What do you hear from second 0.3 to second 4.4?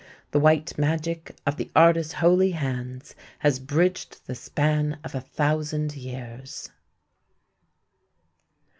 The white magic of the artist's holy hands has bridged the